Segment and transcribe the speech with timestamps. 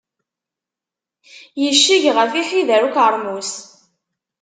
[1.61, 3.51] Yecceg ɣef iḥider ukermus.